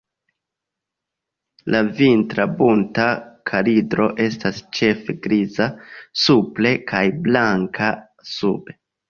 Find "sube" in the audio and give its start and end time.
8.33-8.79